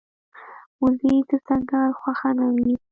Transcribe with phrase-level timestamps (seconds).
[0.83, 2.73] وزې د ځنګل خوښه نه وي